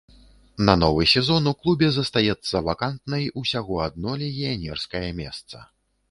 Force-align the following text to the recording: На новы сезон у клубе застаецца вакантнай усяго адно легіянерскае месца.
На 0.67 0.73
новы 0.83 1.03
сезон 1.11 1.49
у 1.51 1.51
клубе 1.65 1.89
застаецца 1.97 2.61
вакантнай 2.69 3.27
усяго 3.41 3.75
адно 3.89 4.15
легіянерскае 4.23 5.03
месца. 5.21 5.63